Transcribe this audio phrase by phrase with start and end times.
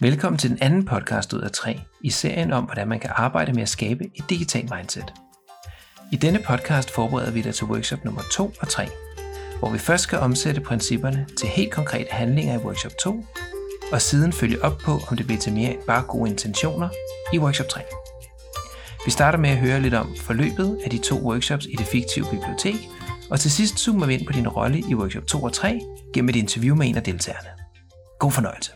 [0.00, 3.52] Velkommen til den anden podcast ud af tre i serien om, hvordan man kan arbejde
[3.52, 5.14] med at skabe et digitalt mindset.
[6.12, 8.88] I denne podcast forbereder vi dig til workshop nummer 2 og 3,
[9.58, 13.26] hvor vi først skal omsætte principperne til helt konkrete handlinger i workshop 2,
[13.92, 16.88] og siden følge op på, om det bliver til mere end bare gode intentioner
[17.32, 17.80] i workshop 3.
[19.04, 22.26] Vi starter med at høre lidt om forløbet af de to workshops i det fiktive
[22.30, 22.88] bibliotek,
[23.30, 25.80] og til sidst zoomer vi ind på din rolle i workshop 2 og 3
[26.14, 27.48] gennem et interview med en af deltagerne.
[28.18, 28.75] God fornøjelse.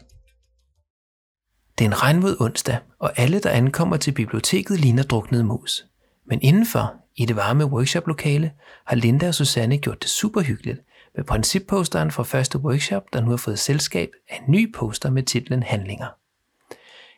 [1.81, 5.87] Det er en regnvåd onsdag, og alle, der ankommer til biblioteket, ligner druknede mus.
[6.27, 8.53] Men indenfor, i det varme workshoplokale,
[8.87, 10.81] har Linda og Susanne gjort det super hyggeligt
[11.17, 15.23] med principposteren fra første workshop, der nu har fået selskab af en ny poster med
[15.23, 16.07] titlen Handlinger.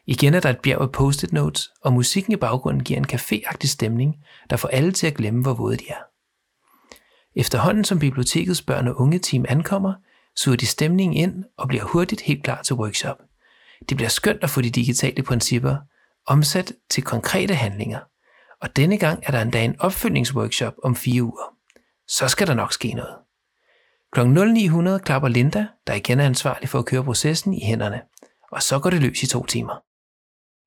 [0.06, 3.68] Igen er der et bjerg af post-it notes, og musikken i baggrunden giver en caféagtig
[3.68, 4.16] stemning,
[4.50, 6.02] der får alle til at glemme, hvor våde de er.
[7.36, 9.94] Efterhånden som bibliotekets børn og unge team ankommer,
[10.36, 13.16] suger de stemningen ind og bliver hurtigt helt klar til workshop.
[13.88, 15.76] Det bliver skønt at få de digitale principper
[16.26, 18.00] omsat til konkrete handlinger,
[18.60, 21.54] og denne gang er der endda en opfølgningsworkshop om fire uger.
[22.08, 23.16] Så skal der nok ske noget.
[24.12, 24.20] Kl.
[24.20, 28.02] 0900 klapper Linda, der igen er ansvarlig for at køre processen, i hænderne,
[28.52, 29.74] og så går det løs i to timer.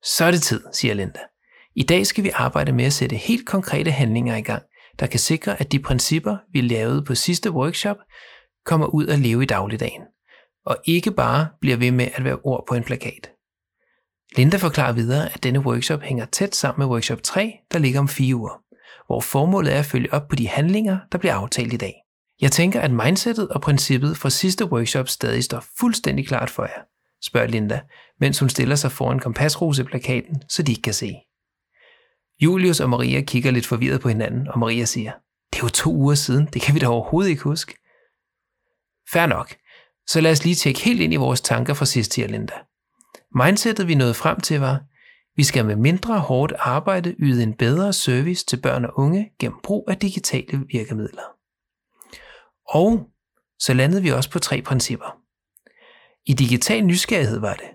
[0.03, 1.19] Så er det tid, siger Linda.
[1.75, 4.63] I dag skal vi arbejde med at sætte helt konkrete handlinger i gang,
[4.99, 7.97] der kan sikre, at de principper, vi lavede på sidste workshop,
[8.65, 10.01] kommer ud at leve i dagligdagen,
[10.65, 13.31] og ikke bare bliver ved med at være ord på en plakat.
[14.37, 18.07] Linda forklarer videre, at denne workshop hænger tæt sammen med workshop 3, der ligger om
[18.07, 18.63] fire uger,
[19.07, 21.93] hvor formålet er at følge op på de handlinger, der bliver aftalt i dag.
[22.41, 26.81] Jeg tænker, at mindsetet og princippet fra sidste workshop stadig står fuldstændig klart for jer,
[27.23, 27.81] spørger Linda,
[28.19, 31.15] mens hun stiller sig foran kompasroseplakaten, så de ikke kan se.
[32.41, 35.11] Julius og Maria kigger lidt forvirret på hinanden, og Maria siger,
[35.53, 37.75] det er jo to uger siden, det kan vi da overhovedet ikke huske.
[39.13, 39.55] Fær nok,
[40.07, 42.53] så lad os lige tjekke helt ind i vores tanker fra sidst, her, Linda.
[43.35, 44.79] Mindsetet vi nåede frem til var,
[45.35, 49.59] vi skal med mindre hårdt arbejde yde en bedre service til børn og unge gennem
[49.63, 51.23] brug af digitale virkemidler.
[52.69, 53.05] Og
[53.59, 55.17] så landede vi også på tre principper.
[56.25, 57.67] I digital nysgerrighed var det.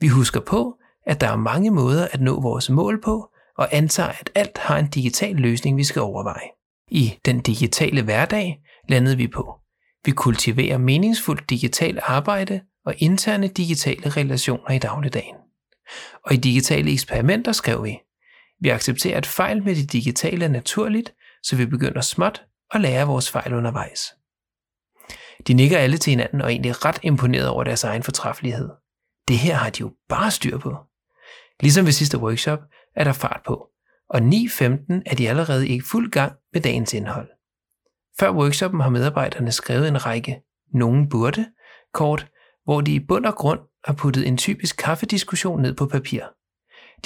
[0.00, 0.76] Vi husker på,
[1.06, 4.78] at der er mange måder at nå vores mål på, og antager, at alt har
[4.78, 6.48] en digital løsning, vi skal overveje.
[6.88, 9.59] I den digitale hverdag landede vi på.
[10.04, 15.34] Vi kultiverer meningsfuldt digitalt arbejde og interne digitale relationer i dagligdagen.
[16.26, 17.98] Og i digitale eksperimenter skrev vi,
[18.60, 23.06] vi accepterer, at fejl med det digitale er naturligt, så vi begynder småt at lære
[23.06, 24.14] vores fejl undervejs.
[25.46, 28.68] De nikker alle til hinanden og er egentlig ret imponeret over deres egen fortræffelighed.
[29.28, 30.76] Det her har de jo bare styr på.
[31.60, 32.58] Ligesom ved sidste workshop
[32.96, 33.68] er der fart på,
[34.10, 37.28] og 9.15 er de allerede i fuld gang med dagens indhold.
[38.20, 40.42] Før workshoppen har medarbejderne skrevet en række
[40.74, 41.46] nogen burde
[41.92, 42.26] kort,
[42.64, 46.22] hvor de i bund og grund har puttet en typisk kaffediskussion ned på papir.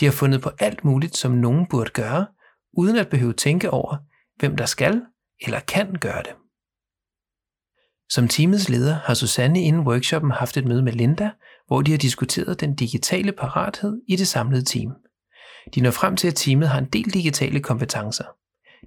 [0.01, 2.27] De har fundet på alt muligt, som nogen burde gøre,
[2.73, 3.97] uden at behøve tænke over,
[4.39, 5.03] hvem der skal
[5.41, 6.33] eller kan gøre det.
[8.11, 11.31] Som teamets leder har Susanne inden workshoppen haft et møde med Linda,
[11.67, 14.93] hvor de har diskuteret den digitale parathed i det samlede team.
[15.75, 18.25] De når frem til, at teamet har en del digitale kompetencer.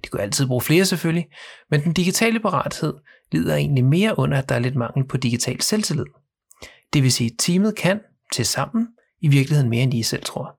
[0.04, 1.28] De kunne altid bruge flere selvfølgelig,
[1.70, 2.94] men den digitale parathed
[3.32, 6.04] lider egentlig mere under, at der er lidt mangel på digital selvtillid.
[6.92, 8.00] Det vil sige, at teamet kan,
[8.32, 8.88] til sammen,
[9.20, 10.58] i virkeligheden mere end I selv tror.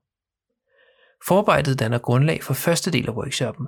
[1.26, 3.66] Forarbejdet danner grundlag for første del af workshoppen.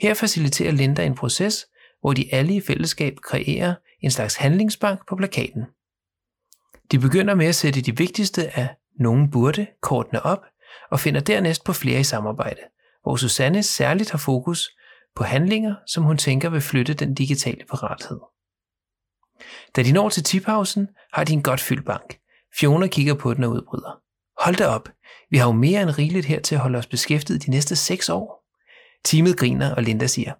[0.00, 1.66] Her faciliterer Linda en proces,
[2.00, 5.64] hvor de alle i fællesskab kreerer en slags handlingsbank på plakaten.
[6.92, 10.44] De begynder med at sætte de vigtigste af nogen burde kortene op,
[10.90, 12.60] og finder dernæst på flere i samarbejde,
[13.02, 14.70] hvor Susanne særligt har fokus
[15.16, 18.20] på handlinger, som hun tænker vil flytte den digitale parathed.
[19.76, 22.18] Da de når til tipausen, har de en godt fyldt bank.
[22.58, 24.00] Fiona kigger på den og udbryder.
[24.44, 24.88] Hold da op,
[25.30, 28.08] vi har jo mere end rigeligt her til at holde os beskæftiget de næste seks
[28.08, 28.46] år.
[29.04, 30.32] Teamet griner, og Linda siger,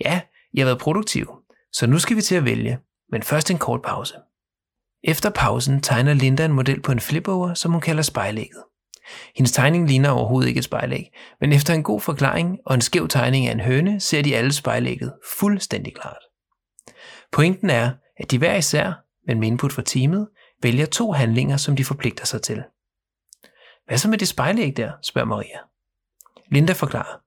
[0.00, 0.20] ja,
[0.52, 1.30] I har været produktiv,
[1.72, 2.78] så nu skal vi til at vælge,
[3.12, 4.14] men først en kort pause.
[5.04, 8.62] Efter pausen tegner Linda en model på en flipover, som hun kalder spejlægget.
[9.36, 11.10] Hendes tegning ligner overhovedet ikke et spejlæg,
[11.40, 14.52] men efter en god forklaring og en skæv tegning af en høne, ser de alle
[14.52, 16.22] spejlægget fuldstændig klart.
[17.32, 18.92] Pointen er, at de hver især,
[19.26, 20.28] men med input fra teamet,
[20.62, 22.62] vælger to handlinger, som de forpligter sig til.
[23.86, 25.58] Hvad så med det spejlæg der, spørger Maria.
[26.50, 27.20] Linda forklarer.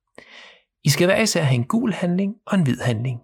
[0.84, 3.22] I skal hver især have en gul handling og en hvid handling.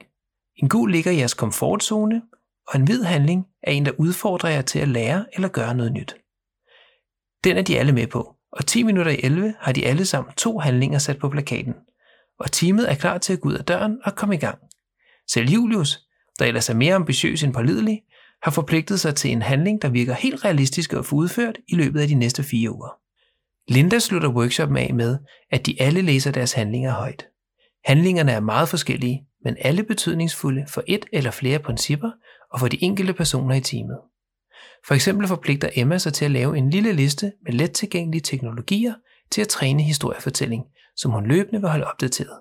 [0.55, 2.21] En gul ligger i jeres komfortzone,
[2.67, 5.91] og en hvid handling er en, der udfordrer jer til at lære eller gøre noget
[5.91, 6.15] nyt.
[7.43, 10.33] Den er de alle med på, og 10 minutter i 11 har de alle sammen
[10.33, 11.73] to handlinger sat på plakaten,
[12.39, 14.59] og teamet er klar til at gå ud af døren og komme i gang.
[15.31, 15.99] Selv Julius,
[16.39, 18.01] der ellers er mere ambitiøs end pålidelig,
[18.43, 21.99] har forpligtet sig til en handling, der virker helt realistisk at få udført i løbet
[21.99, 22.97] af de næste fire uger.
[23.67, 25.17] Linda slutter workshoppen af med,
[25.51, 27.25] at de alle læser deres handlinger højt.
[27.85, 32.11] Handlingerne er meget forskellige, men alle betydningsfulde for et eller flere principper
[32.51, 33.97] og for de enkelte personer i teamet.
[34.87, 38.93] For eksempel forpligter Emma sig til at lave en lille liste med let tilgængelige teknologier
[39.31, 40.63] til at træne historiefortælling,
[40.95, 42.39] som hun løbende vil holde opdateret.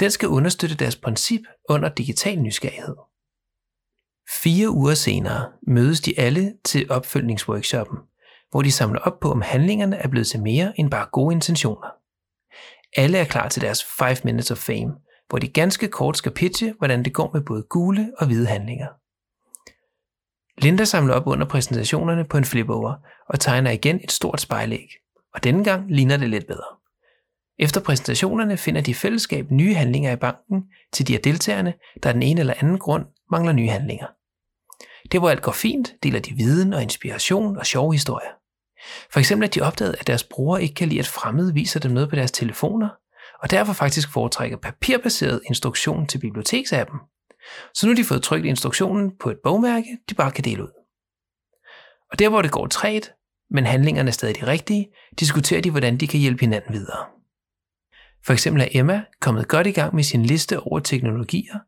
[0.00, 2.96] Den skal understøtte deres princip under digital nysgerrighed.
[4.42, 7.98] Fire uger senere mødes de alle til opfølgningsworkshoppen,
[8.50, 11.88] hvor de samler op på, om handlingerne er blevet til mere end bare gode intentioner.
[12.96, 14.94] Alle er klar til deres 5 Minutes of Fame,
[15.28, 18.86] hvor de ganske kort skal pitche, hvordan det går med både gule og hvide handlinger.
[20.62, 22.94] Linda samler op under præsentationerne på en flipover
[23.28, 24.88] og tegner igen et stort spejlæg,
[25.34, 26.76] og denne gang ligner det lidt bedre.
[27.58, 30.62] Efter præsentationerne finder de fællesskab nye handlinger i banken
[30.92, 34.06] til de af deltagerne, der af den ene eller anden grund mangler nye handlinger.
[35.12, 38.30] Det hvor alt går fint, deler de viden og inspiration og sjove historier.
[39.12, 41.90] For eksempel at de opdagede, at deres brugere ikke kan lide, at fremmede viser dem
[41.90, 42.88] noget på deres telefoner,
[43.42, 46.98] og derfor faktisk foretrækker papirbaseret instruktion til biblioteksappen.
[47.74, 50.72] Så nu har de fået trykt instruktionen på et bogmærke, de bare kan dele ud.
[52.12, 53.12] Og der hvor det går træt,
[53.50, 54.88] men handlingerne er stadig de rigtige,
[55.20, 57.06] diskuterer de, hvordan de kan hjælpe hinanden videre.
[58.26, 61.58] For eksempel er Emma kommet godt i gang med sin liste over teknologier,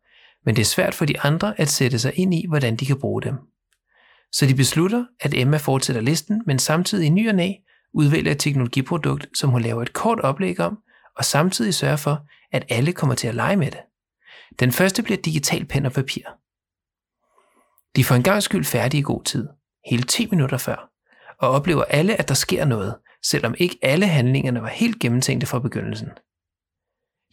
[0.45, 3.01] men det er svært for de andre at sætte sig ind i, hvordan de kan
[3.01, 3.35] bruge dem.
[4.33, 7.53] Så de beslutter, at Emma fortsætter listen, men samtidig i ny og næ
[7.95, 10.79] udvælger et teknologiprodukt, som hun laver et kort oplæg om,
[11.17, 13.81] og samtidig sørger for, at alle kommer til at lege med det.
[14.59, 16.23] Den første bliver digital pen og papir.
[17.97, 19.49] De får en gang skyld færdig i god tid,
[19.87, 20.91] hele 10 minutter før,
[21.39, 25.59] og oplever alle, at der sker noget, selvom ikke alle handlingerne var helt gennemtænkte fra
[25.59, 26.09] begyndelsen.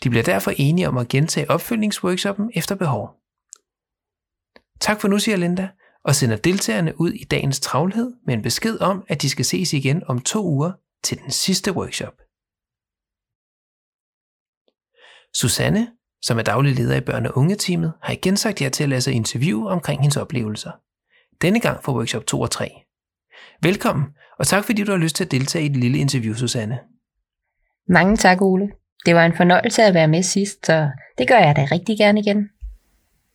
[0.04, 3.10] De bliver derfor enige om at gentage opfølgningsworkshoppen efter behov.
[4.80, 5.70] Tak for nu, siger Linda,
[6.04, 9.74] og sender deltagerne ud i dagens travlhed med en besked om, at de skal ses
[9.74, 10.72] igen om to uger
[11.04, 12.14] til den sidste workshop.
[15.34, 15.97] Susanne,
[16.28, 19.02] som er daglig leder i børne- og ungeteamet, har igen sagt ja til at lade
[19.02, 20.72] sig interviewe omkring hendes oplevelser.
[21.42, 22.70] Denne gang for workshop 2 og 3.
[23.62, 24.06] Velkommen,
[24.40, 26.80] og tak fordi du har lyst til at deltage i det lille interview, Susanne.
[27.90, 28.70] Mange tak, Ole.
[29.06, 32.20] Det var en fornøjelse at være med sidst, så det gør jeg da rigtig gerne
[32.20, 32.50] igen.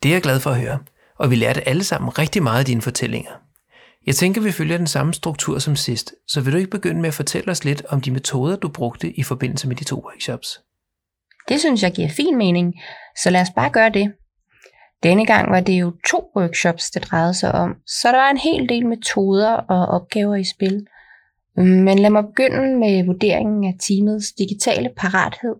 [0.03, 0.79] Det er jeg glad for at høre,
[1.19, 3.33] og vi lærte alle sammen rigtig meget af dine fortællinger.
[4.07, 7.09] Jeg tænker, vi følger den samme struktur som sidst, så vil du ikke begynde med
[7.09, 10.61] at fortælle os lidt om de metoder, du brugte i forbindelse med de to workshops?
[11.49, 12.75] Det synes jeg giver fin mening,
[13.23, 14.13] så lad os bare gøre det.
[15.03, 18.37] Denne gang var det jo to workshops, det drejede sig om, så der var en
[18.37, 20.87] hel del metoder og opgaver i spil.
[21.57, 25.55] Men lad mig begynde med vurderingen af teamets digitale parathed.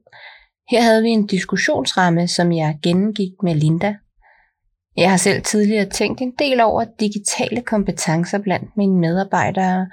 [0.71, 3.95] Her havde vi en diskussionsramme, som jeg gennemgik med Linda.
[4.97, 9.87] Jeg har selv tidligere tænkt en del over digitale kompetencer blandt mine medarbejdere,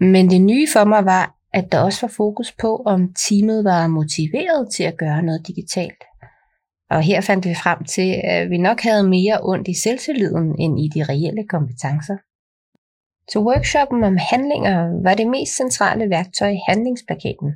[0.00, 3.86] men det nye for mig var, at der også var fokus på, om teamet var
[3.86, 6.04] motiveret til at gøre noget digitalt.
[6.90, 10.80] Og her fandt vi frem til, at vi nok havde mere ondt i selvtilliden end
[10.80, 12.16] i de reelle kompetencer.
[13.30, 17.52] Til workshoppen om handlinger var det mest centrale værktøj i handlingsplakaten.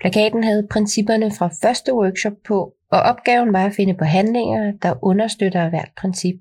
[0.00, 4.94] Plakaten havde principperne fra første workshop på, og opgaven var at finde på handlinger, der
[5.02, 6.40] understøtter hvert princip.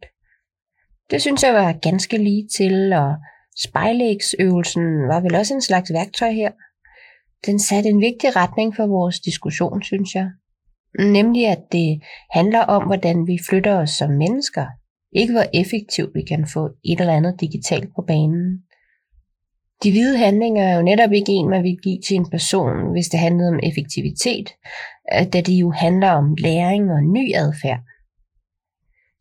[1.11, 3.15] Det synes jeg var ganske lige til, og
[3.63, 6.51] spejlægsøvelsen var vel også en slags værktøj her.
[7.45, 10.27] Den satte en vigtig retning for vores diskussion, synes jeg.
[10.99, 12.01] Nemlig at det
[12.31, 14.65] handler om, hvordan vi flytter os som mennesker,
[15.11, 18.63] ikke hvor effektivt vi kan få et eller andet digitalt på banen.
[19.83, 23.07] De hvide handlinger er jo netop ikke en, man vil give til en person, hvis
[23.07, 24.49] det handlede om effektivitet,
[25.33, 27.79] da det jo handler om læring og ny adfærd.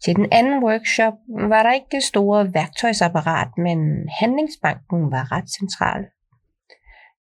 [0.04, 1.14] Til den anden workshop
[1.49, 3.78] var der ikke det store værktøjsapparat, men
[4.21, 6.04] handlingsbanken var ret central.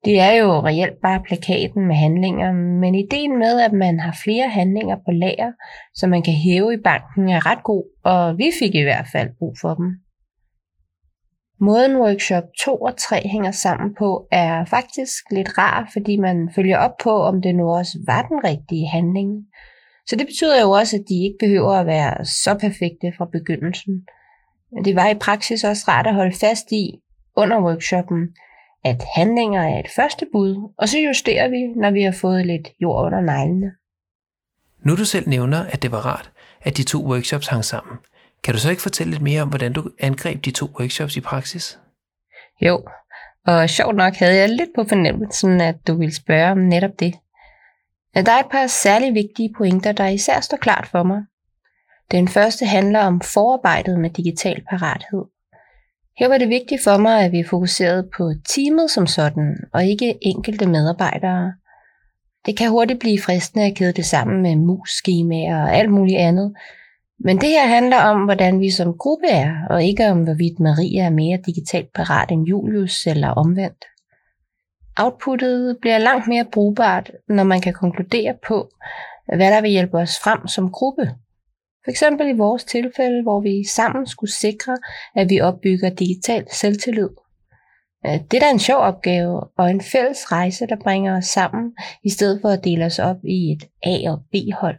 [0.04, 4.48] Det er jo reelt bare plakaten med handlinger, men ideen med, at man har flere
[4.48, 5.52] handlinger på lager,
[5.94, 9.28] som man kan hæve i banken, er ret god, og vi fik i hvert fald
[9.38, 9.88] brug for dem.
[11.60, 16.78] Måden workshop 2 og 3 hænger sammen på er faktisk lidt rar, fordi man følger
[16.78, 19.30] op på, om det nu også var den rigtige handling.
[20.08, 24.06] Så det betyder jo også, at de ikke behøver at være så perfekte fra begyndelsen.
[24.84, 27.00] Det var i praksis også rart at holde fast i
[27.36, 28.28] under workshoppen,
[28.84, 32.68] at handlinger er et første bud, og så justerer vi, når vi har fået lidt
[32.82, 33.72] jord under neglene.
[34.84, 37.96] Nu du selv nævner, at det var rart, at de to workshops hang sammen.
[38.44, 41.20] Kan du så ikke fortælle lidt mere om, hvordan du angreb de to workshops i
[41.20, 41.78] praksis?
[42.60, 42.84] Jo,
[43.46, 47.14] og sjovt nok havde jeg lidt på fornemmelsen, at du ville spørge om netop det.
[48.14, 51.22] Der er et par særlig vigtige pointer, der især står klart for mig.
[52.10, 55.24] Den første handler om forarbejdet med digital parathed.
[56.18, 60.18] Her var det vigtigt for mig, at vi fokuserede på teamet som sådan, og ikke
[60.22, 61.52] enkelte medarbejdere.
[62.46, 66.18] Det kan hurtigt blive fristende at kede det sammen med mus, skemaer og alt muligt
[66.18, 66.54] andet,
[67.20, 71.04] men det her handler om, hvordan vi som gruppe er, og ikke om, hvorvidt Maria
[71.04, 73.84] er mere digitalt parat end Julius eller omvendt.
[74.98, 78.70] Outputtet bliver langt mere brugbart, når man kan konkludere på,
[79.26, 81.14] hvad der vil hjælpe os frem som gruppe.
[81.84, 84.76] For eksempel i vores tilfælde, hvor vi sammen skulle sikre,
[85.14, 87.08] at vi opbygger digital selvtillid.
[88.06, 91.72] Øh, det er da en sjov opgave og en fælles rejse, der bringer os sammen,
[92.04, 94.76] i stedet for at dele os op i et A- og B-hold.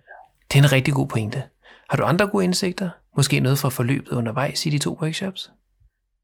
[0.51, 1.43] Det er en rigtig god pointe.
[1.89, 2.89] Har du andre gode indsigter?
[3.17, 5.51] Måske noget fra forløbet undervejs i de to workshops?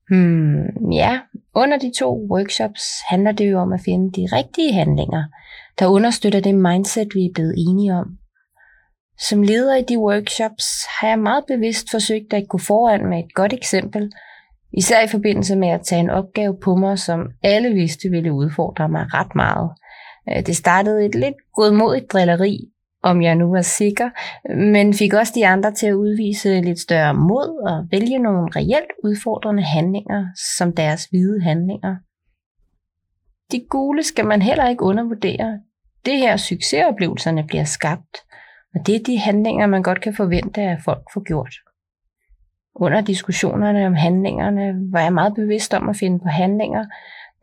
[0.09, 1.19] Hmm, ja,
[1.55, 5.23] under de to workshops handler det jo om at finde de rigtige handlinger,
[5.79, 8.17] der understøtter det mindset, vi er blevet enige om.
[9.19, 10.65] Som leder i de workshops
[10.99, 14.11] har jeg meget bevidst forsøgt at gå foran med et godt eksempel,
[14.73, 18.89] især i forbindelse med at tage en opgave på mig, som alle vidste ville udfordre
[18.89, 19.71] mig ret meget.
[20.29, 22.71] Øh, det startede et lidt godmodigt drilleri,
[23.05, 24.09] om jeg nu var sikker,
[24.71, 28.91] men fik også de andre til at udvise lidt større mod og vælge nogle reelt
[29.03, 30.25] udfordrende handlinger
[30.57, 31.95] som deres hvide handlinger.
[33.51, 35.59] De gule skal man heller ikke undervurdere.
[36.05, 38.17] Det her succesoplevelserne bliver skabt,
[38.75, 41.55] og det er de handlinger, man godt kan forvente, at folk får gjort.
[42.75, 46.85] Under diskussionerne om handlingerne var jeg meget bevidst om at finde på handlinger,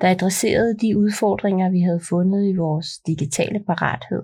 [0.01, 4.23] der adresserede de udfordringer, vi havde fundet i vores digitale parathed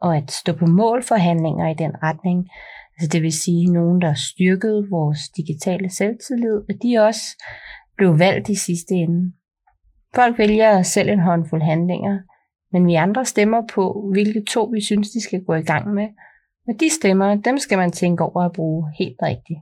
[0.00, 2.48] og at stå på mål for handlinger i den retning.
[2.98, 7.44] Altså det vil sige nogen, der styrkede vores digitale selvtillid, og de også
[7.96, 9.32] blev valgt i sidste ende.
[10.14, 12.18] Folk vælger selv en håndfuld handlinger,
[12.72, 16.08] men vi andre stemmer på, hvilke to vi synes, de skal gå i gang med.
[16.68, 19.58] Og de stemmer, dem skal man tænke over at bruge helt rigtigt.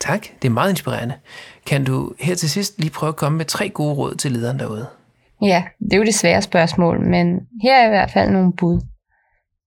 [0.00, 1.14] Tak, det er meget inspirerende.
[1.66, 4.58] Kan du her til sidst lige prøve at komme med tre gode råd til lederen
[4.58, 4.86] derude?
[5.42, 8.80] Ja, det er jo det svære spørgsmål, men her er i hvert fald nogle bud.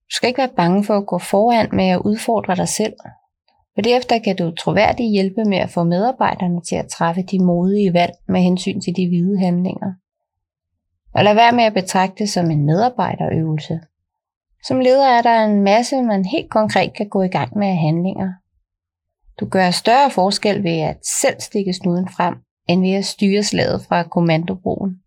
[0.10, 2.94] Du skal ikke være bange for at gå foran med at udfordre dig selv.
[3.74, 7.94] For derefter kan du troværdigt hjælpe med at få medarbejderne til at træffe de modige
[7.94, 9.94] valg med hensyn til de hvide handlinger.
[11.14, 13.80] Og lad være med at betragte det som en medarbejderøvelse.
[14.64, 17.78] Som leder er der en masse, man helt konkret kan gå i gang med af
[17.78, 18.34] handlinger.
[19.40, 22.36] Du gør større forskel ved at selv stikke snuden frem,
[22.68, 25.02] end ved at styre slaget fra kommandobroen.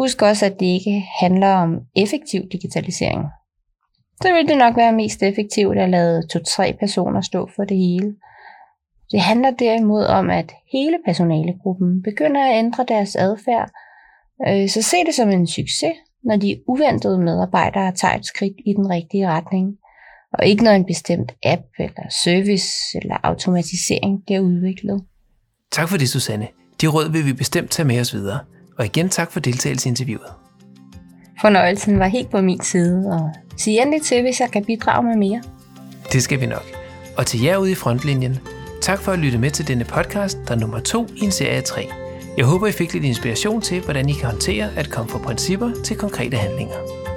[0.00, 3.22] Husk også, at det ikke handler om effektiv digitalisering.
[4.22, 8.14] Så vil det nok være mest effektivt at lade to-tre personer stå for det hele.
[9.12, 13.70] Det handler derimod om, at hele personalegruppen begynder at ændre deres adfærd,
[14.48, 18.72] øh, så se det som en succes, når de uventede medarbejdere tager et skridt i
[18.72, 19.76] den rigtige retning,
[20.32, 22.68] og ikke når en bestemt app eller service
[23.02, 25.04] eller automatisering bliver udviklet.
[25.72, 26.48] Tak for det, Susanne.
[26.80, 28.38] De råd vil vi bestemt tage med os videre.
[28.80, 30.26] Og igen tak for deltagelse i interviewet.
[31.40, 35.16] Fornøjelsen var helt på min side, og sig endelig til, hvis jeg kan bidrage med
[35.16, 35.42] mere.
[36.12, 36.64] Det skal vi nok.
[37.16, 38.38] Og til jer ude i frontlinjen,
[38.82, 41.60] tak for at lytte med til denne podcast, der er nummer to i en serie
[41.60, 41.88] 3.
[42.36, 45.70] Jeg håber, I fik lidt inspiration til, hvordan I kan håndtere at komme fra principper
[45.84, 47.09] til konkrete handlinger.